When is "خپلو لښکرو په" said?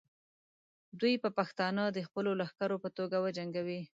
2.07-2.89